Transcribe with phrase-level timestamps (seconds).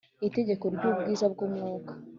[0.27, 1.91] itegeko ry ubwiza bw umwuka